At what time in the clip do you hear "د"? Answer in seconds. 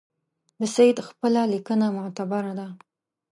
0.59-0.61